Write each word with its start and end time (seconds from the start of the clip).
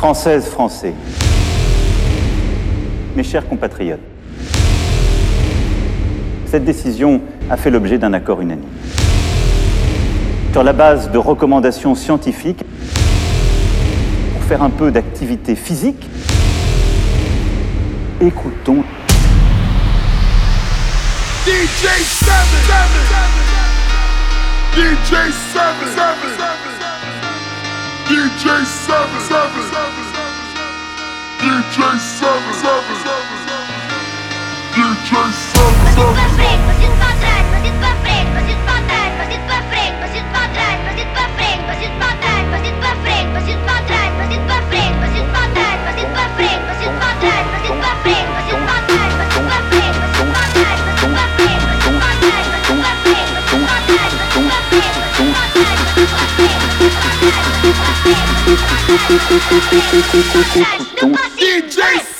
Françaises, 0.00 0.46
Français, 0.46 0.94
mes 3.14 3.22
chers 3.22 3.46
compatriotes, 3.46 4.00
cette 6.46 6.64
décision 6.64 7.20
a 7.50 7.58
fait 7.58 7.68
l'objet 7.68 7.98
d'un 7.98 8.14
accord 8.14 8.40
unanime. 8.40 8.64
Sur 10.52 10.64
la 10.64 10.72
base 10.72 11.10
de 11.10 11.18
recommandations 11.18 11.94
scientifiques, 11.94 12.64
pour 14.32 14.42
faire 14.44 14.62
un 14.62 14.70
peu 14.70 14.90
d'activité 14.90 15.54
physique, 15.54 16.08
écoutons. 18.22 18.82
DJ 21.44 21.84
7, 22.08 22.28
DJ 24.76 25.10
7 25.52 25.60
DJ 28.10 28.66
Seven 28.66 29.20
DJ 31.38 31.78
Seven 32.00 32.54
DJ 34.74 35.30
Seven 35.30 36.30
DJ 61.36 62.19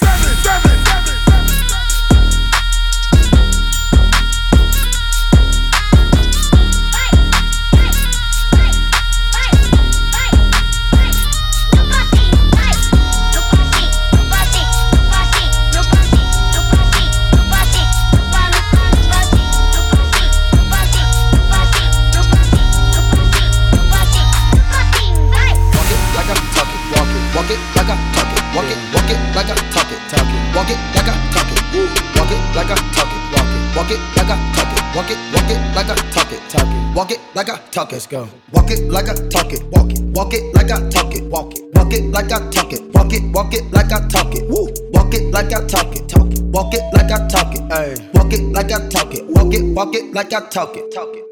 like 45.43 45.55
I 45.55 45.67
talk 45.67 45.97
it, 45.97 46.09
talk 46.09 46.31
it. 46.33 46.43
Walk 46.43 46.75
it 46.75 46.83
like 46.93 47.11
I 47.11 47.27
talk 47.29 47.55
it, 47.55 47.63
ayy. 47.71 48.15
Walk 48.15 48.33
it 48.33 48.43
like 48.53 48.73
I 48.73 48.89
talk 48.89 49.15
it, 49.15 49.25
walk 49.27 49.55
it, 49.55 49.63
walk 49.75 49.95
it 49.95 50.13
like 50.13 50.33
I 50.35 50.47
talk 50.49 50.77
it, 50.77 50.93
talk 50.93 51.17
it. 51.17 51.30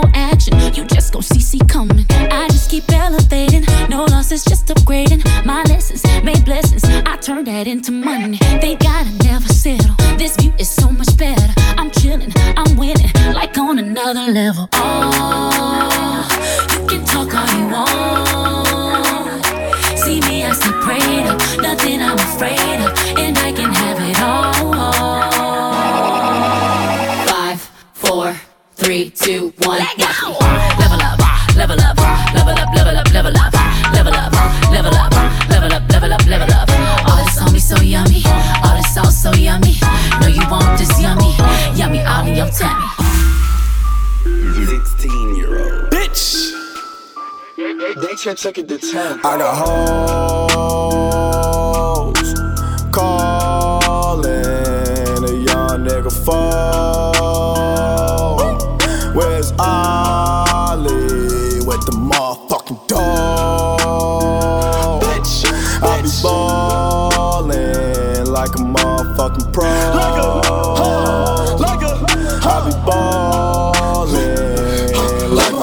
more 0.00 0.10
action. 0.14 0.54
You 0.74 0.84
just 0.84 1.12
gon' 1.12 1.22
see, 1.22 1.40
see 1.40 1.60
coming. 1.68 2.06
I 2.10 2.46
just 2.48 2.70
keep 2.70 2.90
elevating. 2.92 3.64
No 3.88 4.04
losses, 4.04 4.44
just 4.44 4.66
upgrading. 4.66 5.22
My 5.44 5.62
lessons 5.64 6.02
made 6.22 6.44
blessings. 6.44 6.84
I 6.84 7.16
turn 7.16 7.44
that 7.44 7.66
into 7.66 7.92
money. 7.92 8.38
They 8.62 8.76
gotta 8.76 9.10
never 9.24 9.48
settle. 9.48 9.94
This 10.16 10.36
view 10.36 10.52
is 10.58 10.68
so 10.68 10.90
much 10.90 11.16
better. 11.16 11.48
I'm 11.78 11.90
chilling, 11.90 12.32
I'm 12.56 12.76
winning, 12.76 13.12
like 13.32 13.56
on 13.58 13.78
another 13.78 14.26
level. 14.40 14.68
Oh, 14.72 16.28
you 16.72 16.86
can 16.86 17.04
talk 17.04 17.34
all 17.34 17.48
you 17.58 17.66
want. 17.72 18.67
Two, 28.88 29.52
one. 29.58 29.78
Watch 29.80 29.98
me. 29.98 30.04
Level 30.80 30.96
up, 31.02 31.20
level 31.54 31.76
up, 31.78 31.98
level 32.32 32.56
up, 32.56 32.72
level 32.72 32.96
up, 32.96 33.12
level 33.12 33.36
up, 33.36 33.52
level 33.92 34.14
up, 34.14 34.32
level 34.72 34.94
up, 34.96 35.12
level 35.50 35.72
up, 35.74 35.84
level 35.90 36.12
up, 36.14 36.26
level 36.26 36.48
up. 36.54 36.70
All 37.06 37.16
this 37.22 37.38
on 37.38 37.52
me 37.52 37.58
so 37.58 37.76
yummy, 37.82 38.22
all 38.64 38.74
this 38.74 38.94
sauce 38.94 39.22
so 39.22 39.30
yummy. 39.34 39.74
No, 40.22 40.26
you 40.28 40.40
want 40.50 40.78
this 40.78 40.98
yummy, 40.98 41.34
yummy 41.76 42.00
all 42.00 42.26
in 42.26 42.34
your 42.34 42.48
tummy. 42.48 42.86
16 44.66 45.36
year 45.36 45.58
old. 45.58 45.90
Bitch. 45.90 46.54
They 47.56 48.16
should 48.16 48.38
took 48.38 48.56
it 48.56 48.68
to 48.68 48.78
10. 48.78 49.18
I 49.18 49.36
got 49.36 49.54
hoes 50.64 51.04
calling 52.90 54.32
a 55.24 55.32
young 55.44 55.84
nigga 55.84 56.10
phone. 56.24 56.97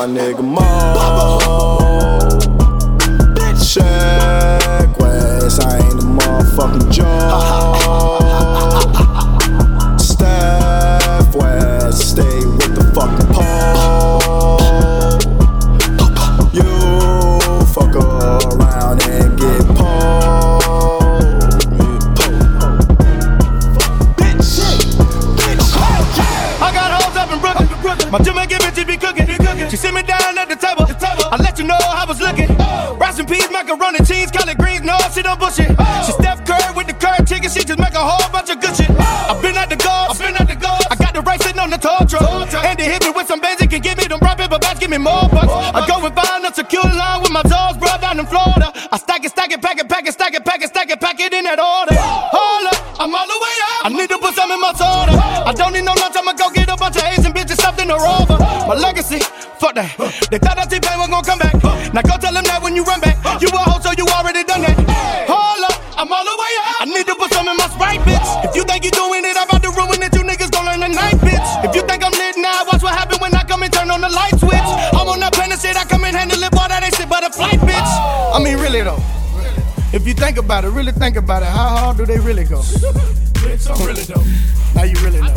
My 0.08 0.20
nigga 0.20 0.44
Mo. 0.44 0.62
Check 3.58 5.00
West, 5.00 5.64
I 5.64 5.78
ain't 5.78 5.94
a 5.94 6.06
motherfucking 6.06 6.92
joke. 6.92 7.65
Sit 29.86 29.94
me 29.94 30.02
down 30.02 30.38
at 30.38 30.50
the 30.50 30.58
table. 30.58 30.86
I 31.30 31.38
let 31.38 31.60
you 31.60 31.66
know 31.66 31.78
I 31.78 32.06
was 32.10 32.20
looking. 32.20 32.50
Rice 32.98 33.20
and 33.20 33.28
peas, 33.30 33.50
macaroni, 33.52 34.00
cheese, 34.02 34.32
collard 34.32 34.58
greens. 34.58 34.82
No, 34.82 34.98
she 35.14 35.22
don't 35.22 35.40
bullshit. 35.40 35.70
She 36.06 36.12
Steph 36.18 36.42
Curry 36.46 36.74
with 36.74 36.88
the 36.90 36.98
curd 36.98 37.28
chicken. 37.30 37.50
She 37.54 37.62
just 37.62 37.78
make 37.78 37.94
a 37.94 38.02
whole 38.02 38.26
bunch 38.34 38.50
of 38.50 38.58
good 38.60 38.74
shit. 38.76 38.90
I've 39.30 39.42
been 39.42 39.56
at 39.56 39.70
the 39.70 39.78
golf. 39.78 40.10
I've 40.10 40.20
been 40.20 40.36
at 40.42 40.48
the 40.50 40.58
golf. 40.58 40.82
I 40.90 40.96
got 40.96 41.14
the 41.14 41.22
right 41.22 41.42
sitting 41.42 41.62
on 41.62 41.70
the 41.70 41.78
tall 41.78 42.02
truck. 42.10 42.26
And 42.66 42.80
they 42.80 42.90
hit 42.90 43.04
me 43.06 43.12
with 43.14 43.28
some 43.28 43.42
basic 43.42 43.72
and 43.74 43.84
give 43.84 43.98
me 43.98 44.06
them 44.10 44.20
right 44.26 44.38
paper 44.38 44.58
bags. 44.58 44.80
Give 44.80 44.90
me 44.90 44.98
more 44.98 45.30
bucks. 45.30 45.54
I 45.54 45.86
go 45.86 46.02
and 46.02 46.16
find 46.18 46.46
a 46.46 46.52
secure 46.54 46.90
line 46.90 47.22
with 47.22 47.32
my 47.32 47.44
dogs, 47.44 47.78
bro, 47.78 47.94
down 48.02 48.18
in 48.18 48.26
Florida. 48.26 48.74
I 48.90 48.98
stack 48.98 49.24
it, 49.24 49.30
stack 49.30 49.52
it, 49.52 49.62
pack 49.62 49.78
it, 49.78 49.88
pack 49.88 50.08
it, 50.08 50.14
stack 50.14 50.34
it, 50.34 50.44
pack 50.44 50.62
it, 50.64 50.70
stack 50.70 50.90
it, 50.90 51.00
pack 51.00 51.20
it 51.20 51.34
in 51.34 51.44
that 51.46 51.62
order. 51.62 51.94
Hold 51.94 52.74
up, 52.74 52.80
I'm 53.02 53.14
all 53.14 53.28
the 53.28 53.38
way 53.38 53.56
up. 53.70 53.86
I 53.86 53.90
need 53.94 54.10
to 54.10 54.18
put 54.18 54.34
some 54.34 54.50
in 54.50 54.60
my 54.62 54.74
soda. 54.74 55.25
Fuck 59.84 60.12
that. 60.12 60.30
They 60.32 60.40
thought 60.40 60.56
that 60.56 60.70
T-Pain 60.70 60.98
was 61.00 61.10
gonna 61.10 61.26
come 61.26 61.40
back. 61.40 61.56
Now 61.94 62.02
go 62.02 62.16
tell 62.18 62.34
them 62.34 62.44
that 62.48 62.62
when 62.64 62.76
you 62.76 62.84
run 62.84 63.02
back, 63.02 63.20
you 63.42 63.48
a 63.52 63.60
hoe, 63.60 63.80
so 63.84 63.92
you 63.98 64.08
already 64.08 64.44
done 64.44 64.62
that. 64.64 64.76
Hold 65.28 65.64
up, 65.68 65.76
I'm 66.00 66.12
all 66.12 66.24
the 66.24 66.36
way 66.36 66.52
up. 66.64 66.82
I 66.82 66.86
need 66.86 67.06
to 67.08 67.16
put 67.16 67.32
some 67.34 67.48
in 67.48 67.58
my 67.58 67.68
Sprite, 67.68 68.02
bitch. 68.08 68.24
If 68.48 68.56
you 68.56 68.64
think 68.64 68.84
you're 68.84 68.96
doing 68.96 69.24
it, 69.26 69.36
I'm 69.36 69.48
about 69.48 69.64
to 69.64 69.72
ruin 69.76 70.00
it. 70.00 70.12
You 70.16 70.24
niggas 70.24 70.52
gon' 70.52 70.66
learn 70.66 70.80
the 70.80 70.90
tonight, 70.92 71.20
bitch. 71.20 71.50
If 71.68 71.76
you 71.76 71.84
think 71.84 72.04
I'm 72.04 72.16
lit 72.16 72.38
now, 72.38 72.66
watch 72.66 72.84
what 72.84 72.96
happen 72.96 73.20
when 73.20 73.34
I 73.36 73.44
come 73.44 73.64
and 73.64 73.72
turn 73.72 73.92
on 73.92 74.02
the 74.02 74.10
light 74.10 74.36
switch. 74.40 74.70
I'm 74.96 75.08
on 75.08 75.20
that 75.20 75.34
planet 75.34 75.60
shit, 75.60 75.76
I 75.76 75.84
come 75.84 76.04
and 76.06 76.16
handle 76.16 76.40
it, 76.42 76.52
boy, 76.52 76.68
that 76.70 76.84
ain't 76.84 76.96
shit 76.96 77.10
but 77.10 77.26
a 77.26 77.32
flight, 77.32 77.60
bitch. 77.60 77.92
I 78.32 78.40
mean, 78.40 78.58
really 78.58 78.82
though. 78.82 79.02
If 79.94 80.08
you 80.08 80.14
think 80.14 80.38
about 80.38 80.66
it, 80.66 80.70
really 80.70 80.92
think 80.92 81.16
about 81.16 81.44
it, 81.44 81.48
how 81.48 81.70
hard 81.78 81.98
do 81.98 82.06
they 82.06 82.20
really 82.20 82.44
go? 82.44 82.60
Bitch, 83.40 83.70
I'm 83.70 83.80
really 83.88 84.04
though. 84.04 84.24
Now 84.76 84.84
you 84.84 85.00
really 85.00 85.22
know. 85.22 85.35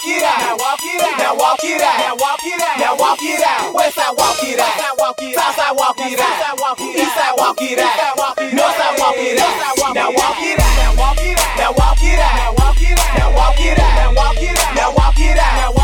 walk 0.00 0.16
it 0.16 0.22
out. 0.24 0.40
Now 0.40 0.56
walk 0.56 0.80
it 0.84 1.02
out. 1.02 1.18
Now 1.18 1.34
walk 1.36 1.64
it 1.64 1.82
out. 1.82 1.98
Now 2.00 2.16
walk 2.16 2.40
it 2.42 2.62
out. 2.62 2.78
Now 2.78 2.96
walk 2.96 3.22
it 3.22 3.42
out. 3.44 3.74
West 3.74 3.94
side 3.96 4.16
walk 4.16 4.42
it 4.42 4.58
out. 4.58 4.96
South 5.34 5.56
side 5.56 5.76
walk 5.76 6.00
it 6.00 6.18
out. 6.20 6.80
East 6.80 7.14
side 7.14 7.34
walk 7.36 7.60
it 7.60 7.78
out. 7.78 8.36
North 8.52 8.76
side 8.76 8.98
walk 8.98 9.16
it 9.16 9.38
out. 9.40 9.94
Now 9.94 10.10
walk 10.10 10.40
it 10.40 10.58
out. 10.58 10.76
Now 10.78 10.94
walk 10.96 11.18
it 11.20 11.36
out. 11.36 11.56
Now 11.56 11.72
walk 11.76 12.02
it 12.02 12.18
out. 12.18 12.34
Now 12.36 12.52
walk 12.56 13.60
it 13.60 13.78
out. 13.78 13.94
Now 13.98 14.14
walk 14.14 14.40
it 14.40 14.58
out. 14.58 14.74
Now 14.74 14.92
walk 14.94 15.18
it 15.20 15.38
out. 15.38 15.79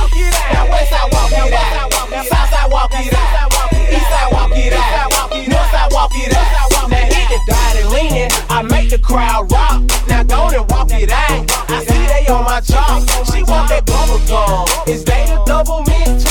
Make 8.87 9.01
the 9.01 9.07
crowd 9.07 9.51
rock. 9.51 9.83
Now 10.09 10.23
go 10.23 10.49
and 10.49 10.71
walk 10.71 10.91
it 10.93 11.11
out. 11.11 11.51
I 11.71 11.85
see 11.85 12.07
they 12.07 12.27
on 12.33 12.45
my 12.45 12.61
chalk. 12.61 13.03
She 13.27 13.43
want 13.43 13.69
that 13.69 13.85
bubble 13.87 14.21
gum. 14.29 14.67
Is 14.87 15.05
they 15.05 15.27
the 15.27 15.43
double 15.45 15.83
mint? 15.83 16.23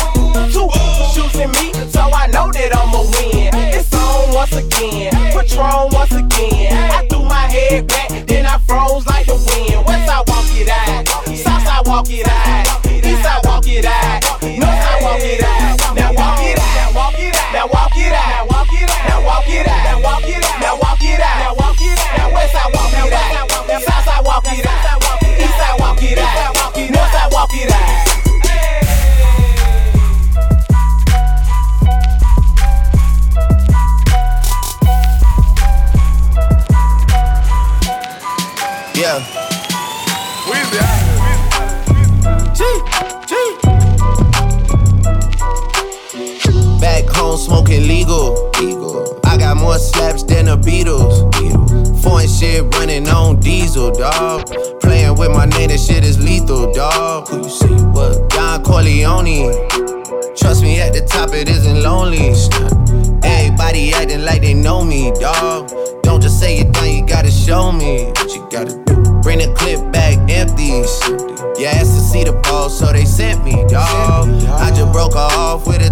Two 0.54 0.70
shooting 1.14 1.52
me, 1.52 1.74
so 1.90 2.02
I 2.02 2.28
know 2.28 2.52
that 2.52 2.76
I'ma 2.76 3.02
win. 3.02 3.52
It's 3.74 3.94
on 3.94 4.34
once 4.34 4.56
again. 4.56 5.12
Patron 5.34 5.90
once 5.92 6.14
again. 6.14 6.92
I 6.92 7.08
threw 7.08 7.24
my 7.24 7.48
head 7.48 7.88
back, 7.88 8.10
then 8.28 8.46
I 8.46 8.58
froze 8.60 9.06
like 9.08 9.26
the 9.26 9.36
wind. 9.36 9.86
West 9.86 10.06
side 10.06 10.24
walk 10.28 10.46
it 10.52 10.70
out. 10.70 11.08
South 11.36 11.64
side 11.64 11.88
walk 11.88 12.10
it 12.10 12.28
out. 12.28 12.86
East 12.86 13.24
side 13.24 13.42
walk 13.44 13.68
it 13.68 13.86
out. 13.86 14.45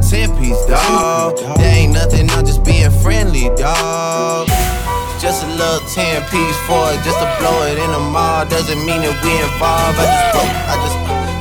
Off 0.03 0.11
with 0.11 0.27
a 0.27 0.27
10 0.27 0.37
piece, 0.39 0.65
dog. 0.65 1.37
There 1.57 1.75
ain't 1.75 1.93
nothing, 1.93 2.29
I'm 2.31 2.45
just 2.45 2.63
being 2.63 2.91
friendly, 2.91 3.49
dog. 3.55 4.47
Just 5.19 5.43
a 5.43 5.47
little 5.47 5.79
10 5.87 6.21
piece 6.27 6.59
for 6.67 6.91
it, 6.91 6.99
just 7.03 7.19
to 7.19 7.27
blow 7.39 7.63
it 7.67 7.79
in 7.79 7.91
the 7.91 8.03
mall. 8.11 8.45
Doesn't 8.45 8.79
mean 8.83 9.01
that 9.01 9.15
we 9.23 9.31
involved. 9.39 9.95
I 9.99 10.03
just 10.03 10.27
broke, 10.35 10.53
I 10.67 10.75
just 10.83 10.97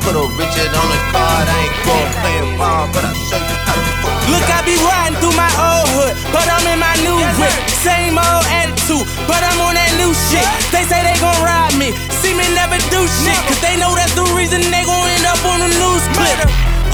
put 0.07 0.14
a 0.14 0.25
Richard 0.38 0.71
on 0.71 0.87
the 0.87 1.00
card. 1.11 1.47
I 1.49 1.57
ain't 1.66 1.76
going 1.83 2.11
playing 2.23 2.50
ball, 2.59 2.87
but 2.95 3.02
I'll 3.02 3.21
show 3.26 3.42
you 3.42 3.57
how 3.66 3.75
to 3.75 3.92
fuck. 4.02 4.19
Look, 4.31 4.47
I 4.47 4.61
be 4.62 4.76
riding 4.78 5.19
through 5.19 5.35
my 5.35 5.50
old 5.59 5.88
hood, 5.99 6.14
but 6.31 6.47
I'm 6.47 6.62
in 6.71 6.78
my 6.78 6.95
new 7.02 7.19
whip. 7.42 7.54
Same 7.83 8.14
old 8.14 8.47
attitude, 8.47 9.07
but 9.26 9.42
I'm 9.42 9.59
on 9.66 9.75
that 9.75 9.90
new 9.99 10.14
shit. 10.31 10.47
They 10.71 10.87
say 10.87 11.02
they 11.02 11.19
gon' 11.19 11.38
ride 11.42 11.75
me, 11.75 11.90
see 12.23 12.35
me 12.38 12.47
never 12.54 12.78
do 12.95 13.02
shit, 13.26 13.38
cause 13.50 13.59
they 13.59 13.75
know 13.75 13.90
that's 13.99 14.14
the 14.14 14.26
reason 14.38 14.62
they 14.71 14.87
gon' 14.87 15.11
end 15.11 15.26
up 15.26 15.42
on 15.42 15.59
the 15.59 15.71
news 15.75 16.04
clip. 16.14 16.38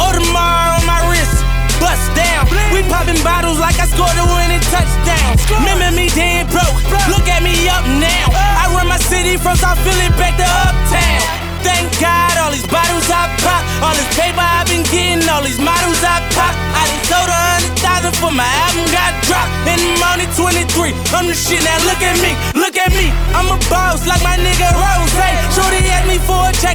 Audemars 0.00 0.80
on 0.80 0.86
my 0.86 1.04
wrist, 1.10 1.44
bust 1.80 2.06
down. 2.14 2.46
We 2.74 2.82
popping 2.86 3.18
bottles 3.22 3.58
like 3.58 3.78
I 3.78 3.86
scored 3.86 4.14
a 4.18 4.26
winning 4.36 4.62
touchdown. 4.70 5.38
Remember 5.62 5.90
me 5.94 6.10
dead 6.12 6.50
broke, 6.50 6.78
look 7.10 7.26
at 7.26 7.42
me 7.42 7.54
up 7.68 7.84
now. 7.98 8.26
I 8.34 8.70
run 8.74 8.86
my 8.86 9.00
city 9.00 9.36
from 9.38 9.56
South 9.56 9.78
Philly 9.82 10.10
back 10.20 10.36
to 10.36 10.46
Uptown. 10.46 11.48
Thank 11.64 11.90
God, 11.98 12.34
all 12.38 12.52
these 12.52 12.66
bottles 12.68 13.08
I 13.10 13.26
pop, 13.42 13.62
all 13.82 13.94
this 13.94 14.10
paper 14.14 14.42
I've 14.42 14.68
been 14.68 14.84
getting, 14.92 15.26
all 15.30 15.42
these 15.42 15.58
models 15.58 15.98
I 16.04 16.22
pop. 16.34 16.54
I 16.54 16.82
done 16.86 17.04
sold 17.08 17.30
a 17.30 17.38
hundred 17.38 17.74
thousand 17.78 18.14
for 18.18 18.30
my 18.30 18.46
album 18.68 18.86
got 18.92 19.14
dropped. 19.24 19.50
And 19.66 19.80
I'm 19.80 20.02
only 20.12 20.28
23. 20.36 20.94
I'm 21.16 21.26
the 21.26 21.34
shit 21.34 21.62
now. 21.64 21.78
Look 21.88 22.02
at 22.04 22.16
me, 22.20 22.36
look 22.54 22.76
at 22.76 22.92
me. 22.92 23.10
I'm 23.34 23.48
a 23.50 23.58
boss 23.72 24.06
like 24.06 24.22
my 24.22 24.36
nigga 24.38 24.68
Rose. 24.76 25.14
Hey, 25.16 25.34
Shorty 25.54 25.80
asked 25.88 26.08
me 26.08 26.18
for 26.22 26.36
a 26.36 26.52
check. 26.60 26.67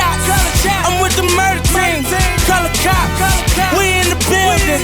I 0.00 0.18
call 0.26 0.42
a 0.42 0.42
shot. 0.42 0.42
Call 0.42 0.42
a 0.42 0.52
shot. 0.62 0.82
I'm 0.90 0.96
with 1.02 1.14
the 1.14 1.26
murder 1.38 1.62
team. 1.70 2.02
Call 2.46 2.66
a 2.66 2.72
cop. 2.82 3.06
Call 3.18 3.38
a 3.38 3.44
cop. 3.54 3.70
We 3.78 3.86
in 4.02 4.08
the 4.10 4.18
building. 4.26 4.82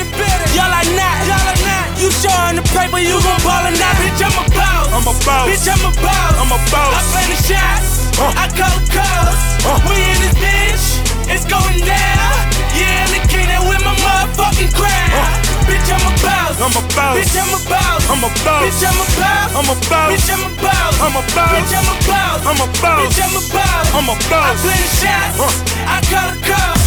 Y'all 0.55 0.71
are 0.71 0.91
not. 0.95 1.17
Y'all 1.27 1.51
are 1.51 1.61
not. 1.67 1.87
You 1.99 2.09
showing 2.15 2.57
the 2.57 2.65
paper, 2.71 2.99
you 3.03 3.19
gon' 3.19 3.41
ball 3.43 3.67
or 3.67 3.75
not. 3.75 3.95
Bitch, 3.99 4.23
I'm 4.23 4.37
a 4.39 4.45
boss. 4.55 4.87
I'm 4.95 5.07
a 5.07 5.15
boss. 5.27 5.47
Bitch, 5.51 5.67
I'm 5.67 5.83
a 5.83 5.93
boss. 5.99 6.33
I'm 6.39 6.53
a 6.55 6.61
boss. 6.71 6.93
I 6.95 7.01
play 7.11 7.27
the 7.29 7.39
shots. 7.43 7.89
Uh. 8.19 8.33
I 8.37 8.47
call 8.55 8.73
the 8.73 8.83
calls. 8.89 9.39
Uh. 9.67 9.79
We 9.89 9.97
in 9.99 10.19
this 10.23 10.37
bitch. 10.39 11.10
It's 11.31 11.47
going 11.47 11.81
down. 11.87 12.35
Yeah, 12.75 13.07
in 13.07 13.11
the 13.15 13.23
kingdom 13.31 13.63
with 13.71 13.83
my 13.87 13.95
motherfucking 14.05 14.73
crown. 14.75 15.11
Uh. 15.15 15.71
Bitch, 15.71 15.89
I'm 15.89 16.03
a 16.03 16.13
boss. 16.19 16.59
I'm 16.59 16.75
a 16.75 16.83
boss. 16.95 17.15
Bitch, 17.17 17.37
I'm 17.39 17.55
a 17.55 17.61
boss. 17.71 18.03
I'm 18.11 18.23
a 18.23 18.31
boss. 18.45 18.63
Bitch, 18.67 18.83
I'm 18.83 18.99
a 18.99 19.07
boss. 19.15 19.55
I'm 19.55 19.71
a 19.71 19.75
boss. 19.87 20.11
Bitch, 20.11 20.29
I'm 20.29 20.43
a 20.43 20.53
boss. 20.59 21.01
I'm 21.01 21.17
a 21.17 21.25
boss. 21.33 21.55
Bitch, 21.55 21.73
I'm 21.73 21.87
a 21.87 21.97
boss. 22.05 22.41
I'm 22.45 22.61
a 22.61 22.67
boss. 22.83 23.01
Bitch, 23.07 23.21
I'm 23.23 23.35
a 23.35 23.43
boss. 23.55 23.87
I'm 23.95 24.09
a 24.09 24.15
I 24.15 24.29
boss. 24.29 24.61
play 24.61 24.81
the 24.81 24.91
shots. 25.01 25.39
Uh. 25.39 25.55
I 25.87 25.97
call 26.11 26.27
the 26.35 26.39
calls. 26.47 26.81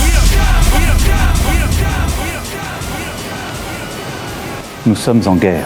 Nous 4.86 4.96
sommes 4.96 5.28
en 5.28 5.36
guerre. 5.38 5.66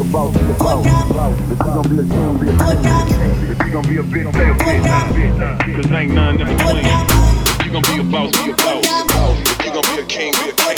If 0.00 0.06
you 0.06 0.12
gonna 3.72 3.88
be 3.88 3.96
a 3.96 4.02
boss, 4.02 4.12
be 4.12 4.20
a 4.20 4.24
boss. 4.24 5.12
Cause 5.74 5.92
ain't 5.92 6.14
none 6.14 6.40
in 6.40 6.46
between. 6.46 6.86
If 6.86 7.66
you 7.66 7.72
gonna 7.72 7.88
be 7.88 7.98
a 7.98 8.04
boss, 8.04 8.30
be 8.44 8.50
a 8.50 8.54
boss. 8.54 8.86
If 9.50 9.64
you 9.64 9.72
gonna 9.72 9.96
be 9.96 10.02
a 10.02 10.06
king, 10.06 10.32
be 10.34 10.50
a 10.50 10.52
king. 10.52 10.77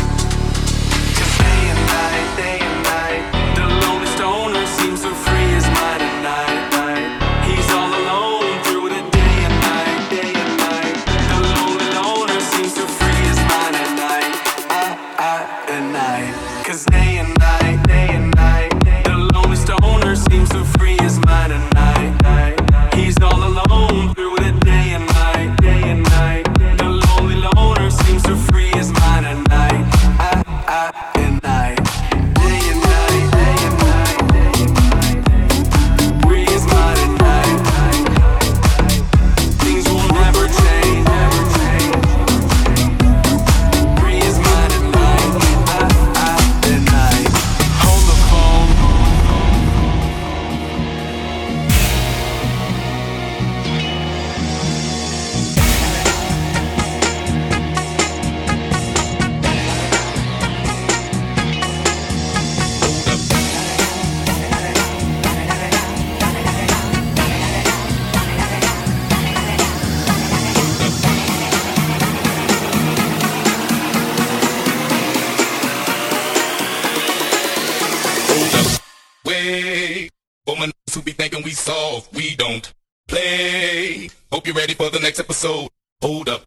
Hope 84.31 84.47
you're 84.47 84.55
ready 84.55 84.73
for 84.73 84.89
the 84.89 84.99
next 84.99 85.19
episode. 85.19 85.67
Hold 86.01 86.29
up. 86.29 86.45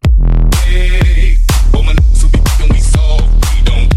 Way, 0.65 1.37
woman 1.71 1.95
who 2.19 2.27
be 2.29 2.39
thinking 2.39 2.73
we 2.73 2.79
soft, 2.79 3.29
we 3.53 3.61
don't 3.63 3.89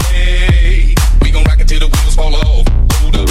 play. 0.00 0.94
We 1.22 1.30
gon' 1.30 1.44
rock 1.44 1.60
it 1.60 1.68
till 1.68 1.78
the 1.78 1.86
wheels 1.86 2.16
fall 2.16 2.34
off. 2.34 2.66
Hold 2.98 3.14
up. 3.14 3.28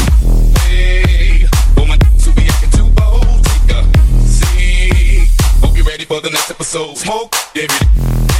Hey, 0.60 1.45
woman 1.75 2.00
who 2.24 2.31
be 2.31 2.48
acting 2.48 2.72
too 2.72 2.89
bold, 2.95 3.43
take 3.43 3.75
a 3.75 3.84
seat. 4.25 5.29
Hope 5.60 5.75
you're 5.75 5.86
ready 5.86 6.05
for 6.05 6.22
the 6.22 6.29
next 6.29 6.50
episode. 6.50 6.98
Smoke, 6.98 7.36
yeah, 7.53 7.67
Hey, 7.67 8.34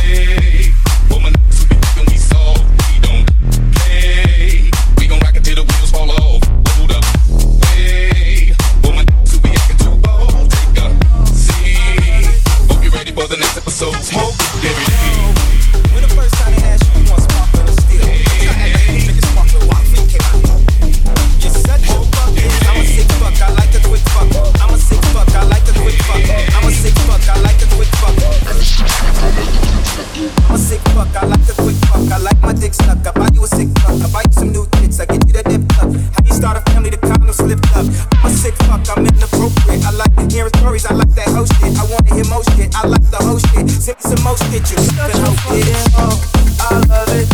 up. 37.12 37.22
I'm 37.22 38.26
a 38.26 38.30
sick 38.30 38.56
fuck, 38.65 38.82
I'm 38.96 39.06
inappropriate. 39.06 39.84
I 39.86 39.91
like 39.91 40.32
hearing 40.32 40.54
stories, 40.58 40.86
I 40.86 40.94
like 40.94 41.13
that 41.15 41.30
whole 41.30 41.46
shit. 41.46 41.78
I 41.78 41.84
wanna 41.86 42.15
hear 42.15 42.26
most 42.30 42.50
shit, 42.56 42.74
I 42.76 42.88
like 42.88 43.10
the 43.12 43.18
whole 43.18 43.39
shit. 43.39 43.70
Some 44.02 44.24
more 44.24 44.38
shit, 44.38 44.65
you 44.72 44.78
such 44.78 45.15
a 45.15 45.32
fucking 45.44 45.91
hoe. 45.94 46.18
I 46.60 46.80
love 46.89 47.12
it. 47.13 47.28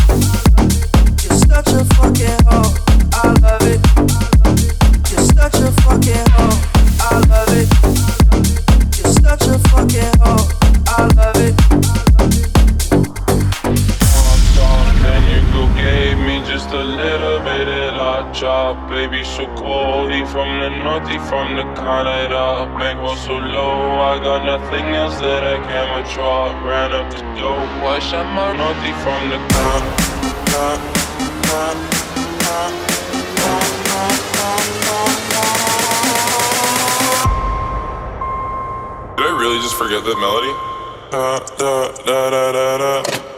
You're 1.23 1.37
such 1.37 1.73
a 1.73 1.85
fucking 1.95 2.39
hoe. 2.47 2.90
50 21.11 21.27
from 21.27 21.55
the 21.55 21.63
Canada. 21.75 22.71
Bankroll 22.79 23.15
so 23.15 23.33
low, 23.33 23.99
I 23.99 24.19
got 24.23 24.45
nothing 24.45 24.85
else 24.95 25.19
that 25.19 25.43
I 25.43 25.57
can 25.57 25.97
withdraw. 25.97 26.47
Ran 26.65 26.93
up 26.93 27.11
the 27.11 27.21
dough, 27.39 27.57
I 27.85 27.99
shot 27.99 28.27
my 28.33 28.55
naughty 28.55 28.93
from 29.03 29.29
the 29.29 29.39
con. 29.51 29.81
Did 39.17 39.25
I 39.25 39.39
really 39.39 39.59
just 39.59 39.75
forget 39.75 40.03
that 40.03 40.17
melody? 40.19 40.53
Da, 41.11 41.39
da, 41.57 41.91
da, 42.05 42.29
da, 42.29 42.51
da, 42.51 42.77
da. 42.77 43.30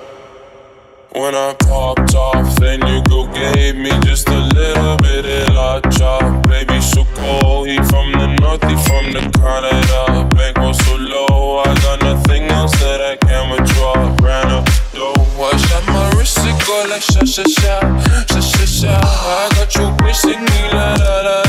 When 1.15 1.35
I 1.35 1.53
popped 1.59 2.15
off, 2.15 2.55
then 2.55 2.81
you 2.87 3.03
go 3.03 3.27
gave 3.27 3.75
me 3.75 3.91
just 4.01 4.27
a 4.29 4.39
little 4.57 4.97
bit 4.97 5.25
of 5.25 5.53
la 5.53 5.79
chop 5.91 6.47
Baby 6.47 6.81
so 6.81 7.05
cold, 7.13 7.67
he 7.67 7.77
from 7.77 8.11
the 8.13 8.35
north, 8.41 8.63
he 8.63 8.75
from 8.87 9.13
the 9.13 9.21
Canada. 9.37 10.27
Bankroll 10.35 10.73
so 10.73 10.95
low, 10.95 11.59
I 11.59 11.75
got 11.81 12.01
nothing 12.01 12.45
else 12.49 12.71
that 12.79 12.99
I 12.99 13.15
can 13.17 13.51
withdraw. 13.51 13.93
Ran 14.25 14.47
up 14.47 14.65
dough, 14.91 15.13
I 15.39 15.55
shot 15.57 15.85
my 15.85 16.09
wrist, 16.17 16.39
it 16.39 16.65
go 16.65 16.85
like 16.89 17.03
sha 17.03 17.23
sha 17.25 17.43
sha. 17.43 17.79
Sha 18.25 18.39
sha 18.39 18.65
sha, 18.65 18.99
I 18.99 19.49
got 19.53 19.75
you 19.75 19.93
la 20.75 20.95
la 20.95 20.95
la 20.95 21.21
la 21.21 21.21
La 21.21 21.42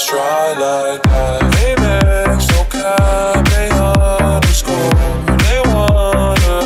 I 0.00 0.06
try 0.06 0.52
like 0.56 1.02
that. 1.02 1.42
No 2.56 2.64
cap, 2.64 3.44
they 3.52 3.68
underscore. 3.68 4.96
They 5.44 5.60
wonder 5.68 6.64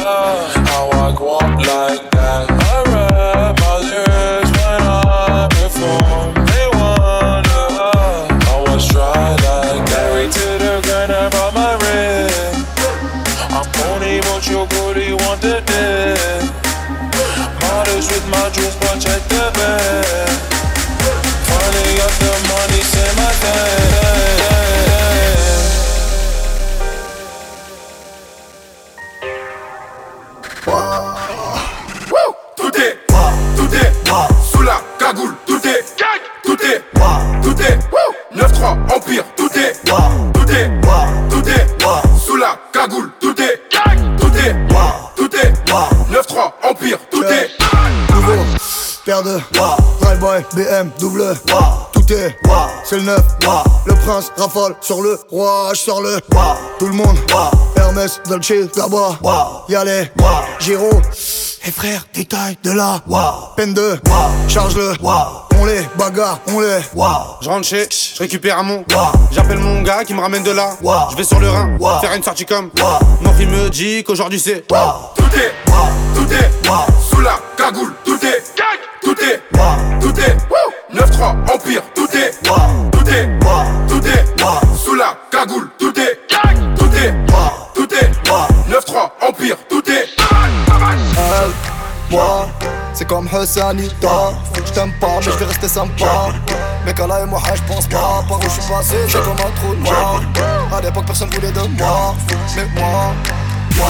how 0.70 0.86
I 0.92 1.10
go 1.18 1.38
up 1.38 1.58
like 1.58 2.10
that. 2.12 2.46
I 2.48 2.82
rap 2.94 3.58
my 3.58 3.74
lyrics 3.82 4.50
when 4.54 4.82
I 4.86 5.50
perform. 5.50 6.46
They 6.46 6.66
wonder 6.78 7.64
how 7.74 8.62
I 8.70 8.78
try 8.78 9.30
like 9.34 9.82
that. 9.82 9.82
Married 9.90 10.30
to 10.30 10.46
the 10.62 10.78
grind, 10.86 11.10
I 11.10 11.28
brought 11.28 11.54
my 11.54 11.74
ring. 11.82 12.30
I'm 13.50 13.66
pony, 13.74 14.20
but 14.20 14.46
your 14.46 14.66
booty 14.68 15.12
want 15.12 15.40
the 15.42 15.58
dick. 15.66 16.46
Modest 17.62 18.12
with 18.12 18.26
my 18.30 18.48
juice, 18.50 18.76
but 18.76 19.00
check 19.00 19.22
the 19.26 19.50
bag. 19.54 20.53
Est. 49.36 49.58
Drive 50.00 50.18
boy, 50.18 50.44
BM, 50.54 50.90
double 50.98 51.34
Tout 51.92 52.00
goûter. 52.00 52.36
C'est 52.84 52.96
le 52.96 53.02
neuf. 53.02 53.22
Le 53.86 53.94
prince 53.94 54.32
rafale 54.36 54.74
sur 54.80 55.02
le 55.02 55.18
roi. 55.30 55.70
Je 55.72 55.78
sors 55.78 56.02
le. 56.02 56.20
Tout 56.78 56.86
le 56.86 56.94
monde. 56.94 57.16
Hermès, 57.76 58.20
Dolce, 58.28 58.52
là-bas. 58.76 59.18
Y'allez. 59.68 60.10
Giro. 60.60 60.90
Et 61.66 61.70
frère, 61.70 62.06
détail 62.12 62.58
de 62.62 62.72
là. 62.72 63.00
Peine 63.56 63.74
de. 63.74 63.98
Charge-le. 64.48 64.92
On 65.60 65.66
les 65.66 65.82
bagarre, 65.96 66.40
on 66.48 66.60
les. 66.60 66.80
Je 67.40 67.48
rentre 67.48 67.66
chez, 67.66 67.86
je 67.90 68.18
récupère 68.18 68.58
un 68.58 68.64
mon. 68.64 68.84
J'appelle 69.30 69.58
mon 69.58 69.82
gars 69.82 70.04
qui 70.04 70.12
me 70.12 70.20
ramène 70.20 70.42
de 70.42 70.50
là. 70.50 70.70
Je 71.10 71.16
vais 71.16 71.24
sur 71.24 71.38
le 71.38 71.48
Rhin, 71.48 71.78
faire 72.00 72.12
une 72.14 72.22
sortie 72.22 72.44
comme. 72.44 72.70
Mon 73.20 73.32
fils 73.32 73.48
me 73.48 73.70
dit 73.70 74.02
qu'aujourd'hui 74.04 74.40
c'est. 74.40 74.66
Tout 74.66 74.74
est, 75.36 75.54
tout 76.14 76.32
est, 76.32 76.50
sous 77.08 77.20
la 77.20 77.38
cagoule, 77.56 77.94
tout 78.04 78.18
est, 78.24 78.33
tout 79.04 79.16
est, 79.20 79.42
tout 80.00 80.20
est, 80.20 80.36
9-3, 80.94 81.54
Empire, 81.54 81.82
tout 81.94 82.08
est, 82.16 82.30
tout 82.42 83.08
est, 83.08 83.28
tout 83.88 84.06
est, 84.06 84.24
sous 84.76 84.94
la 84.94 85.16
cagoule, 85.30 85.68
tout 85.78 85.92
est, 85.98 86.20
tout 86.76 86.90
est, 86.96 87.14
tout 87.74 87.94
est, 87.94 88.10
9-3, 88.70 89.10
Empire, 89.28 89.56
tout 89.68 89.82
est. 89.90 90.08
Moi, 92.10 92.48
c'est 92.92 93.06
comme 93.06 93.28
Hassanita. 93.32 94.08
Faut 94.52 94.60
que 94.60 94.68
je 94.68 94.72
t'aime 94.72 94.92
pas, 95.00 95.16
mais 95.16 95.22
je 95.22 95.30
vais 95.30 95.44
rester 95.46 95.68
sympa. 95.68 96.28
Mais 96.84 96.92
là 96.92 97.22
et 97.22 97.26
moi, 97.26 97.40
je 97.54 97.62
pense 97.62 97.86
pas. 97.88 98.24
Par 98.28 98.38
où 98.38 98.42
je 98.42 98.48
suis 98.48 98.72
passé, 98.72 98.96
c'est 99.08 99.22
comme 99.22 99.32
un 99.32 99.50
trou 99.56 99.74
noir. 99.82 100.20
À 100.72 100.80
l'époque, 100.80 101.06
personne 101.06 101.30
voulait 101.30 101.50
de 101.50 101.60
moi. 101.76 102.14
Mais 102.56 102.80
moi, 102.80 103.12
moi. 103.76 103.88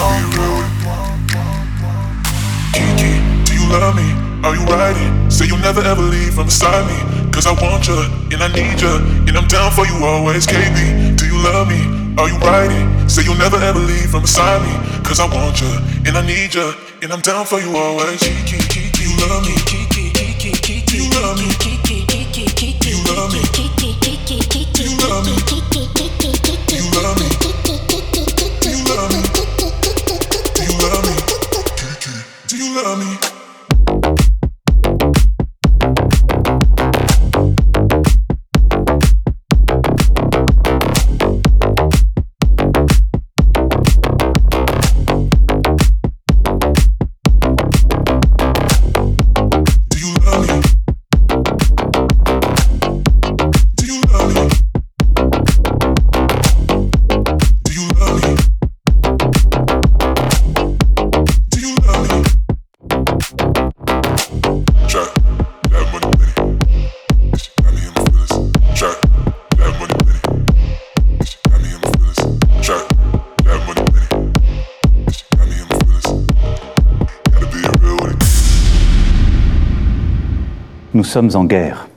Kiki, 2.73 3.21
do 3.45 3.53
you 3.53 3.69
love 3.69 3.95
me? 3.97 4.24
Are 4.45 4.55
you 4.55 4.61
riding? 4.69 5.31
Say 5.31 5.47
you'll 5.47 5.65
never 5.65 5.81
ever 5.81 6.03
leave 6.03 6.35
from 6.35 6.45
beside 6.45 6.85
me. 6.85 7.01
Cause 7.33 7.47
I 7.47 7.53
want 7.65 7.89
you, 7.89 7.97
and 8.29 8.43
I 8.45 8.49
need 8.53 8.79
you, 8.79 8.95
and 9.25 9.33
I'm 9.33 9.49
down 9.49 9.73
for 9.73 9.87
you 9.87 10.05
always, 10.05 10.47
KB. 10.47 11.17
Do 11.17 11.25
you 11.25 11.39
love 11.43 11.67
me? 11.67 11.81
Are 12.21 12.29
you 12.29 12.37
riding? 12.45 13.09
Say 13.09 13.25
you'll 13.25 13.41
never 13.41 13.57
ever 13.57 13.79
leave 13.79 14.11
from 14.11 14.21
beside 14.21 14.61
me. 14.61 14.75
Cause 15.03 15.19
I 15.19 15.25
want 15.33 15.63
you, 15.63 15.73
and 16.05 16.13
I 16.13 16.21
need 16.27 16.55
you, 16.55 16.75
and 17.01 17.11
I'm 17.11 17.21
down 17.21 17.47
for 17.47 17.59
you 17.59 17.75
always. 17.75 18.21
Do 18.21 18.29
you 18.29 19.17
love 19.25 19.49
me? 19.49 19.57
Do 19.65 19.81
you 20.93 21.09
love 21.09 21.41
me? 21.41 21.49
Do 21.57 22.89
you 22.93 23.01
love 23.01 23.33
me? 23.33 23.41
Do 24.77 24.83
you 24.85 24.99
love 25.09 25.25
me? 25.25 25.64
Nous 80.95 81.03
sommes 81.03 81.35
en 81.35 81.45
guerre. 81.45 81.89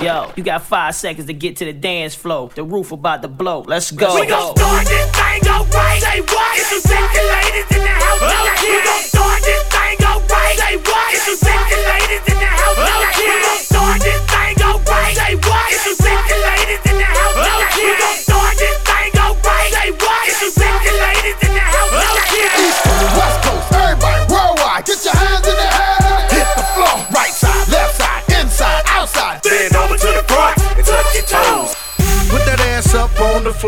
Yo, 0.00 0.32
you 0.34 0.42
got 0.42 0.62
five 0.62 0.94
seconds 0.94 1.26
to 1.26 1.34
get 1.34 1.56
to 1.56 1.66
the 1.66 1.74
dance 1.74 2.14
floor. 2.14 2.48
The 2.54 2.64
roof 2.64 2.90
about 2.90 3.20
to 3.20 3.28
blow. 3.28 3.64
Let's 3.66 3.90
go. 3.90 4.14
We 4.18 4.26
gon' 4.26 4.56
start 4.56 4.86
this 4.86 5.10
thing 5.12 5.46
alright. 5.46 6.00
Say 6.00 6.20
what? 6.22 6.56
It's 6.56 6.70
some 6.70 6.80
sexy 6.80 7.20
ladies 7.20 7.76
in 7.76 7.82
the 7.82 7.88
house. 7.88 8.20
We 8.62 8.80
gon' 8.82 9.02
start 9.02 9.42
this 9.42 9.62
thing 9.68 10.06
alright. 10.06 10.56
Say 10.56 10.76
what? 10.76 11.12
It's 11.12 11.24
some 11.26 11.36
sexy 11.36 11.76
ladies 11.84 12.24
in 12.32 12.38
the 12.40 12.46
house. 12.46 12.76
We 13.18 13.26
gon' 13.44 13.65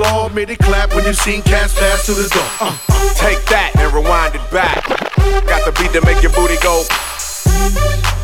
floor, 0.02 0.30
it 0.30 0.58
clap 0.58 0.94
when 0.94 1.04
you 1.04 1.12
seen 1.12 1.42
cats 1.42 1.74
pass 1.74 2.06
through 2.06 2.16
the 2.16 2.28
door. 2.28 2.42
Uh, 2.61 2.76
Take 3.14 3.44
that 3.46 3.72
and 3.76 3.92
rewind 3.92 4.34
it 4.34 4.50
back. 4.50 4.87
Got 5.46 5.64
the 5.64 5.72
beat 5.72 5.92
to 5.92 6.04
make 6.06 6.22
your 6.22 6.32
booty 6.32 6.56
go. 6.62 8.17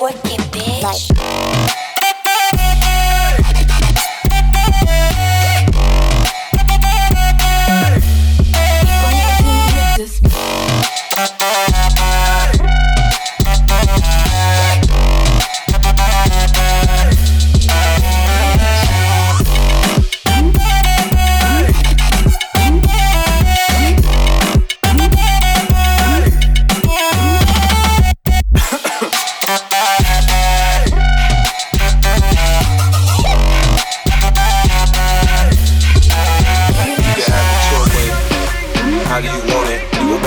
Beat, 0.00 0.29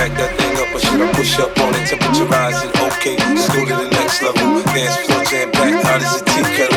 back 0.10 0.18
that 0.18 0.36
thing 0.38 0.56
up 0.60 0.76
or 0.76 0.80
should 0.80 1.02
I 1.02 1.12
push 1.14 1.40
up 1.40 1.58
on 1.60 1.76
it? 1.76 1.88
Temperature 1.88 2.26
rising, 2.26 2.70
okay. 2.92 3.16
Let's 3.18 3.48
go 3.48 3.64
to 3.66 3.76
the 3.84 3.90
next 3.90 4.22
level. 4.22 4.64
Dance 4.76 4.98
floor 5.08 5.24
jam 5.26 5.52
packed, 5.52 5.84
hot 5.86 6.02
as 6.02 6.22
a 6.22 6.26
tea. 6.26 6.73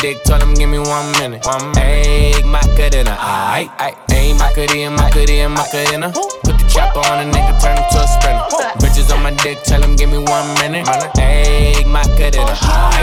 dick, 0.00 0.22
told 0.24 0.42
him 0.42 0.54
give 0.54 0.68
me 0.68 0.78
one 0.78 1.12
minute. 1.12 1.44
One 1.46 1.76
egg, 1.78 2.44
my 2.44 2.60
cut 2.76 2.94
in, 2.94 3.06
aight, 3.06 3.70
ain't 4.12 4.38
maca 4.38 4.66
dinner, 4.66 4.96
maca 4.96 5.26
dinner, 5.26 5.54
maca 5.54 5.86
dinner. 5.90 6.12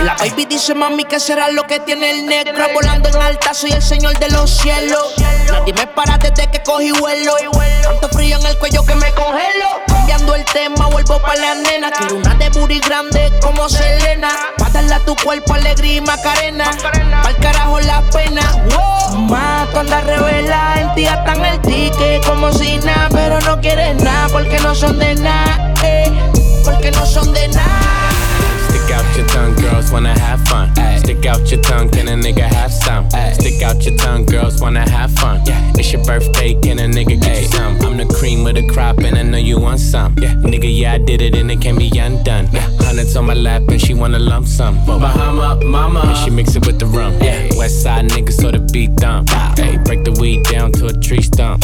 La 0.04 0.15
baby 0.15 0.46
dice 0.46 0.74
mami 0.74 1.06
que 1.06 1.19
será 1.19 1.50
lo 1.50 1.63
que 1.63 1.80
tiene 1.80 2.12
el 2.12 2.26
negro. 2.26 2.65
Volando 2.74 3.10
en 3.10 3.15
alta, 3.15 3.54
soy 3.54 3.72
el 3.72 3.82
señor 3.82 4.17
de 4.19 4.30
los 4.30 4.50
cielos. 4.50 5.13
Nadie 5.52 5.74
me 5.74 5.88
para 5.88 6.17
desde 6.17 6.50
que 6.52 6.62
cogí 6.63 6.91
vuelo. 6.91 7.36
Tanto 7.84 8.10
frío 8.10 8.38
en 8.38 8.46
el 8.46 8.58
cuello 8.58 8.86
que 8.86 8.96
me 8.96 9.12
congelo. 9.12 9.82
Cambiando 9.88 10.36
el 10.36 10.46
tema, 10.46 10.88
vuelvo 10.88 11.22
pa' 11.22 11.36
la 11.36 11.56
nena. 11.56 11.91
Quiero 11.91 12.17
una 12.17 12.36
de 12.36 12.50
booty 12.50 12.80
grande 12.80 13.32
como 13.41 13.69
Selena. 13.69 14.30
Pa' 14.58 14.69
darle 14.69 14.96
a 14.96 15.00
tu 15.00 15.15
cuerpo 15.15 15.54
alegría 15.54 15.96
y 15.96 16.02
macarena. 16.02 16.72
Pa'l 17.24 17.38
carajo 17.38 17.80
la 17.80 18.02
pena. 18.12 18.41
Wow. 18.76 18.93
Más 19.19 19.69
tú 19.72 19.80
andas 19.80 20.04
revela, 20.06 20.76
en 20.80 20.93
ti 20.96 21.04
gastan 21.04 21.46
el 21.46 21.62
ticket 21.62 22.26
como 22.26 22.52
si 22.52 22.78
nada 22.80 23.10
Pero 23.12 23.39
no 23.41 23.62
quieres 23.62 23.96
nada 24.02 24.28
porque 24.30 24.60
no 24.60 24.74
son 24.74 24.98
de 24.98 25.15
nada 25.15 25.74
eh, 25.84 26.12
Porque 26.65 26.91
no 26.91 27.06
son 27.06 27.32
de 27.32 27.48
nada 27.50 27.83
out 28.93 29.17
your 29.17 29.27
tongue, 29.27 29.56
girls 29.56 29.91
wanna 29.91 30.17
have 30.17 30.41
fun. 30.47 30.73
Stick 30.97 31.25
out 31.25 31.51
your 31.51 31.62
tongue, 31.62 31.89
can 31.89 32.08
a 32.08 32.12
nigga 32.12 32.43
have 32.43 32.71
some? 32.71 33.10
Stick 33.34 33.62
out 33.62 33.84
your 33.84 33.97
tongue, 33.97 34.25
girls 34.25 34.62
wanna 34.62 34.88
have 34.89 35.12
fun. 35.15 35.41
It's 35.75 35.91
your 35.91 36.03
birthday, 36.03 36.53
can 36.62 36.79
a 36.79 36.84
nigga 36.84 37.19
get 37.19 37.41
you 37.41 37.47
some? 37.47 37.82
I'm 37.82 37.97
the 37.97 38.06
cream 38.06 38.45
of 38.47 38.56
the 38.56 38.67
crop, 38.69 38.99
and 38.99 39.17
I 39.17 39.23
know 39.23 39.38
you 39.38 39.60
want 39.60 39.79
some. 39.79 40.15
Yeah. 40.17 40.34
Nigga, 40.36 40.69
yeah, 40.71 40.93
I 40.93 40.97
did 40.99 41.21
it, 41.21 41.36
and 41.36 41.51
it 41.51 41.60
can 41.62 41.77
be 41.77 41.89
undone. 41.97 42.47
Hundreds 42.86 43.15
on 43.15 43.25
my 43.25 43.34
lap, 43.34 43.63
and 43.67 43.82
she 43.82 43.93
wanna 43.93 44.19
lump 44.19 44.47
some. 44.47 44.75
Bahama, 44.86 45.60
mama, 45.65 46.01
and 46.01 46.17
she 46.17 46.29
mix 46.29 46.56
it 46.56 46.65
with 46.65 46.79
the 46.79 46.86
rum. 46.86 47.13
Yeah. 47.21 47.49
West 47.58 47.82
side 47.82 48.06
niggas, 48.10 48.41
so 48.41 48.51
the 48.51 48.60
beat 48.71 48.95
dump. 48.95 49.29
Hey, 49.58 49.77
break 49.77 50.03
the 50.03 50.12
weed 50.12 50.43
down 50.43 50.71
to 50.73 50.88
a 50.88 50.93
tree 50.93 51.21
stump. 51.21 51.63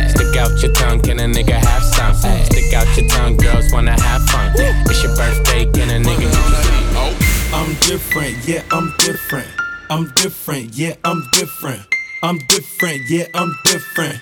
Stick 0.31 0.43
out 0.43 0.61
your 0.63 0.71
tongue, 0.71 1.01
can 1.01 1.19
a 1.19 1.23
nigga 1.23 1.59
have 1.59 1.83
some? 1.83 2.15
Stick 2.45 2.73
out 2.73 2.87
your 2.95 3.05
tongue, 3.09 3.35
girls 3.35 3.69
wanna 3.73 4.01
have 4.01 4.21
fun. 4.29 4.53
It's 4.55 5.03
your 5.03 5.13
birthday, 5.17 5.65
can 5.65 5.89
a 5.89 5.99
nigga 5.99 6.21
get 6.21 6.33
some? 6.33 6.95
Oh. 6.95 7.51
I'm 7.53 7.73
different, 7.81 8.37
yeah, 8.47 8.63
I'm 8.71 8.95
different. 8.99 9.49
I'm 9.89 10.09
different, 10.15 10.73
yeah, 10.73 10.95
I'm 11.03 11.21
different. 11.33 11.81
I'm 12.23 12.37
different, 12.47 13.09
yeah, 13.09 13.25
I'm 13.33 13.53
different. 13.65 14.21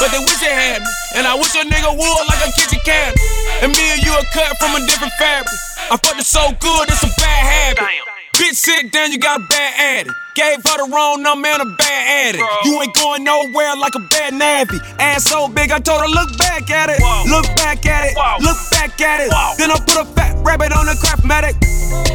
But 0.00 0.16
they 0.16 0.18
wish 0.24 0.40
they 0.40 0.48
had 0.48 0.80
me. 0.80 0.88
And 1.20 1.26
I 1.28 1.36
wish 1.36 1.52
a 1.52 1.60
nigga 1.60 1.92
would 1.92 2.24
like 2.24 2.40
a 2.40 2.50
kitchen 2.56 2.80
cabinet. 2.88 3.20
And 3.60 3.68
me 3.68 3.84
and 3.92 4.00
you 4.00 4.16
are 4.16 4.24
cut 4.32 4.56
from 4.56 4.72
a 4.72 4.80
different 4.88 5.12
fabric. 5.20 5.52
I 5.92 6.00
fucked 6.00 6.16
it 6.16 6.24
so 6.24 6.40
good, 6.56 6.88
it's 6.88 7.04
a 7.04 7.12
bad 7.20 7.76
habit. 7.76 7.84
Bitch, 8.32 8.56
sit 8.56 8.90
down, 8.92 9.12
you 9.12 9.18
got 9.18 9.40
a 9.40 9.44
bad 9.52 10.00
addict. 10.00 10.16
Gave 10.34 10.64
her 10.64 10.76
the 10.80 10.88
wrong 10.88 11.22
number 11.22 11.48
and 11.48 11.60
a 11.60 11.76
bad 11.76 12.32
addict. 12.32 12.44
You 12.64 12.80
ain't 12.80 12.94
going 12.94 13.24
nowhere 13.24 13.76
like 13.76 13.94
a 13.94 14.00
bad 14.08 14.32
nappy. 14.32 14.80
Ass 14.98 15.24
so 15.24 15.48
big, 15.48 15.70
I 15.70 15.78
told 15.78 16.00
her, 16.00 16.08
look 16.08 16.32
back 16.38 16.70
at 16.70 16.88
it. 16.88 16.96
Look 17.28 17.44
back 17.60 17.84
at 17.84 18.08
it. 18.08 18.16
Look 18.40 18.56
back 18.70 18.98
at 19.02 19.20
it. 19.20 19.28
Then 19.58 19.70
I 19.70 19.76
put 19.84 20.00
a 20.00 20.06
fat 20.16 20.32
rabbit 20.40 20.72
on 20.72 20.86
the 20.86 20.96
craftmatic. 20.96 21.60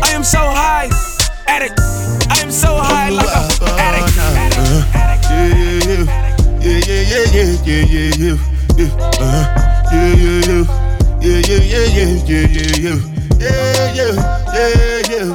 I 0.02 0.10
am 0.10 0.24
so 0.24 0.40
high, 0.40 0.90
addict. 1.46 1.80
I 2.32 2.42
am 2.42 2.50
so 2.50 2.74
high 2.82 3.10
like 3.10 3.28
a 3.28 3.30
uh, 3.30 3.70
uh, 3.70 3.78
addict. 3.78 4.45
Yeah, 6.66 6.82
yeah, 6.88 7.04
yeah, 7.06 7.30
yeah, 7.30 7.52
yeah, 7.62 7.86
yeah, 7.86 8.10
yeah, 8.18 8.42
yeah, 8.76 8.90
uh, 9.22 9.46
yeah, 9.94 10.18
yeah, 10.18 10.42
yeah, 10.46 10.66
yeah, 11.22 11.46
yeah, 11.46 12.10
yeah, 12.26 12.50
yeah, 12.50 12.98
yeah, 13.38 13.54
yeah, 13.94 14.10
yeah, 14.10 14.66
yeah, 14.66 15.06
yeah. 15.06 15.30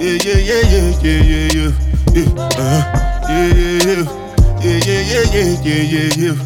Yeah, 0.00 0.16
yeah, 0.24 0.40
yeah, 0.40 0.64
yeah, 0.64 0.88
yeah, 0.88 1.20
yeah, 1.20 1.52
yeah, 1.52 1.76
yeah, 2.14 2.32
uh, 2.56 2.80
yeah, 3.28 3.52
yeah, 3.60 4.08
yeah, 4.62 4.80
yeah, 4.80 5.24
yeah, 5.28 5.52
yeah, 5.60 5.82
yeah, 5.84 6.08
yeah. 6.16 6.36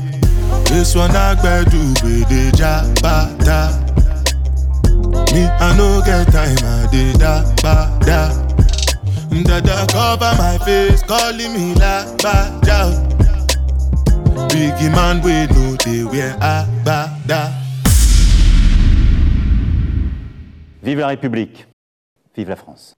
This 0.67 0.91
one 0.97 1.15
I 1.15 1.37
do 1.71 1.79
with 2.03 2.27
the 2.29 2.51
jabata. 2.59 3.71
Me, 5.33 5.47
I 5.47 5.77
no 5.77 6.03
get 6.05 6.27
time, 6.33 6.59
I 6.65 6.91
did 6.91 7.21
da 7.21 7.45
ba 7.63 7.87
da. 8.03 8.35
Dada 9.45 9.87
cover 9.93 10.35
my 10.39 10.59
face, 10.65 11.03
calling 11.05 11.53
me 11.53 11.75
la 11.75 12.05
ba 12.17 12.51
da. 12.65 13.24
Vive 20.83 21.01
la 21.01 21.07
République, 21.09 21.67
vive 22.37 22.51
la 22.51 22.57
France. 22.57 22.95